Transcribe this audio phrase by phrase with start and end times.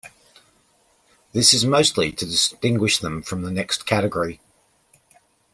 [1.31, 4.41] This is mostly to distinguish them from the next category.